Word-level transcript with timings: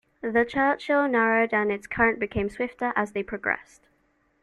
The 0.23 0.45
Churchill 0.45 1.07
narrowed 1.07 1.53
and 1.53 1.71
its 1.71 1.85
current 1.85 2.17
became 2.17 2.49
swifter 2.49 2.91
as 2.95 3.11
they 3.11 3.21
progressed. 3.21 3.87